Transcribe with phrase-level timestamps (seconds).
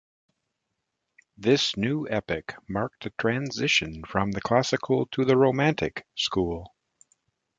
[1.37, 6.73] This new epic marked a transition from the classical to the romantic school.